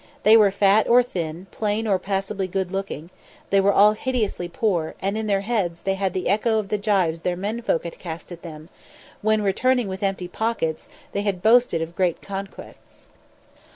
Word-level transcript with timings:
They 0.23 0.35
were 0.35 0.49
fat 0.49 0.87
or 0.89 1.03
thin, 1.03 1.45
plain 1.51 1.85
or 1.85 1.99
passably 1.99 2.47
good 2.47 2.71
looking; 2.71 3.11
they 3.51 3.61
were 3.61 3.71
all 3.71 3.91
hideously 3.93 4.47
poor, 4.47 4.95
and 4.99 5.15
in 5.15 5.27
their 5.27 5.41
heads 5.41 5.83
they 5.83 5.93
had 5.93 6.13
the 6.15 6.27
echo 6.27 6.57
of 6.57 6.69
the 6.69 6.79
gibes 6.79 7.21
their 7.21 7.35
menfolk 7.35 7.83
had 7.83 7.99
cast 7.99 8.31
at 8.31 8.41
them, 8.41 8.69
when, 9.21 9.43
returning 9.43 9.87
with 9.87 10.01
empty 10.01 10.27
pockets, 10.27 10.89
they 11.11 11.21
had 11.21 11.43
boasted 11.43 11.83
of 11.83 11.95
great 11.95 12.19
conquests. 12.19 13.09